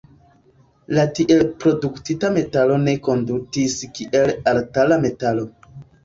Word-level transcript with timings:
La 0.97 1.01
tiel 1.17 1.41
produktita 1.63 2.31
metalo 2.37 2.77
ne 2.85 2.95
kondutis 3.07 3.75
kiel 3.99 4.33
alkala 4.53 4.99
metalo. 5.05 5.45